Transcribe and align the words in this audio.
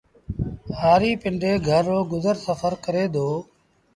هآريٚ 0.79 1.19
پندري 1.21 1.53
گھر 1.69 1.83
رو 1.91 1.99
گزر 2.13 2.35
سڦر 2.45 2.73
ڪري 2.85 3.05
دو 3.13 3.27